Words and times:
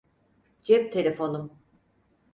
Cep 0.63 0.89
telefonum. 0.95 1.47